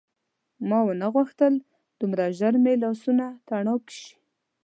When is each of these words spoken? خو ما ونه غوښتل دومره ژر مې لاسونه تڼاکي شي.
خو 0.55 0.63
ما 0.69 0.79
ونه 0.85 1.07
غوښتل 1.15 1.53
دومره 1.99 2.23
ژر 2.37 2.53
مې 2.63 2.73
لاسونه 2.83 3.25
تڼاکي 3.47 3.93
شي. 4.01 4.11